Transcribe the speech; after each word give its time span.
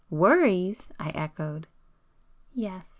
"Worries?" 0.09 0.91
I 0.99 1.09
echoed. 1.11 1.67
"Yes. 2.51 2.87